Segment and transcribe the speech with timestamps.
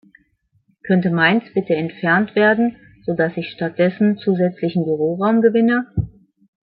[0.83, 5.85] Könnte meins bitte entfernt werden, so dass ich statt dessen zusätzlichen Büroraum gewinne?